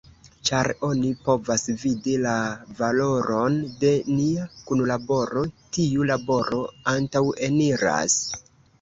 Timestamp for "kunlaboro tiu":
4.73-6.11